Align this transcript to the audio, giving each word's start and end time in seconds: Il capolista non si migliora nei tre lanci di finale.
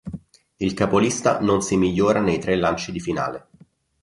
Il 0.57 0.73
capolista 0.73 1.39
non 1.41 1.61
si 1.61 1.77
migliora 1.77 2.21
nei 2.21 2.39
tre 2.39 2.55
lanci 2.55 2.91
di 2.91 2.99
finale. 2.99 3.47